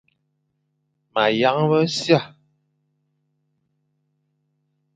[1.13, 2.19] Meyañ mʼasia,